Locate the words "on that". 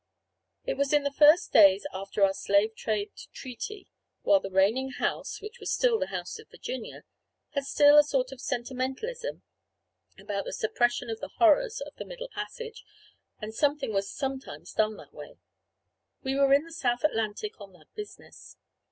17.61-17.93